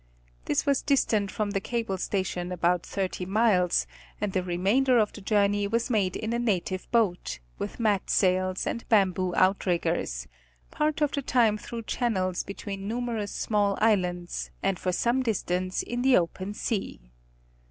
[0.45, 3.85] This was distant from the cable station about thirty miles,
[4.19, 8.65] and the remainder of the journey was made in a native boat, with mat sails,
[8.65, 10.25] and bam boo outriggers,
[10.71, 15.83] part of the time through channels between nume rous small islands and for some distance
[15.83, 17.11] in the open sea.